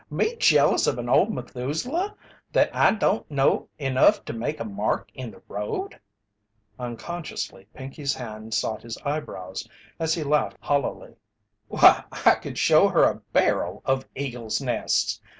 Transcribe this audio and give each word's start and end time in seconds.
Me 0.09 0.35
jealous 0.37 0.87
of 0.87 0.97
an 0.97 1.07
old 1.07 1.31
Methuselah 1.31 2.15
that 2.53 2.73
don't 2.99 3.29
know 3.29 3.69
enough 3.77 4.25
to 4.25 4.33
make 4.33 4.59
a 4.59 4.65
mark 4.65 5.11
in 5.13 5.29
the 5.29 5.43
road?" 5.47 5.99
Unconsciously 6.79 7.67
Pinkey's 7.75 8.15
hand 8.15 8.55
sought 8.55 8.81
his 8.81 8.97
eyebrows, 9.05 9.69
as 9.99 10.15
he 10.15 10.23
laughed 10.23 10.57
hollowly. 10.59 11.13
"Why, 11.67 12.03
I 12.25 12.33
could 12.33 12.57
show 12.57 12.87
her 12.87 13.03
a 13.03 13.21
barrel 13.31 13.83
of 13.85 14.07
eagles' 14.15 14.59
nests! 14.59 15.21